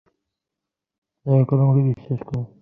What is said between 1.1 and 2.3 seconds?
দয়া করে আমাকে বিশ্বাস